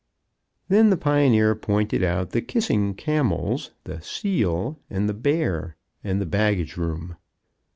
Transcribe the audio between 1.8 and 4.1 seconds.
out the "Kissing Camels," the